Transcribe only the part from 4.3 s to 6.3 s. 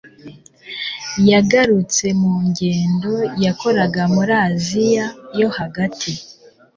Aziya yo Hagati.